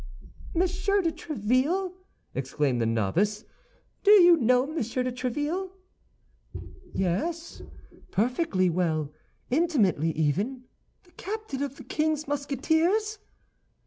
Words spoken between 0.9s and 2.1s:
de Tréville!"